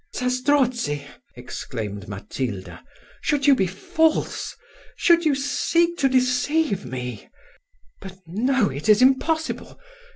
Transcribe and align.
"Zastrozzi!" 0.15 1.05
exclaimed 1.35 2.07
Matilda, 2.07 2.83
"should 3.21 3.45
you 3.45 3.53
be 3.53 3.67
false 3.67 4.55
should 4.95 5.25
you 5.25 5.35
seek 5.35 5.95
to 5.99 6.09
deceive 6.09 6.85
me 6.87 7.29
But, 7.99 8.17
no, 8.25 8.69
it 8.71 8.89
is 8.89 9.03
impossible. 9.03 9.79